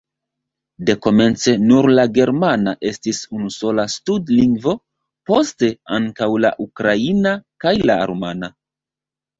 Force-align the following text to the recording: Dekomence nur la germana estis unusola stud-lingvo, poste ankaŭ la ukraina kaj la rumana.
Dekomence 0.89 1.53
nur 1.71 1.87
la 1.99 2.05
germana 2.15 2.73
estis 2.93 3.21
unusola 3.41 3.87
stud-lingvo, 3.99 4.75
poste 5.33 5.71
ankaŭ 6.01 6.33
la 6.47 6.57
ukraina 6.69 7.39
kaj 7.67 7.79
la 7.89 8.03
rumana. 8.15 8.55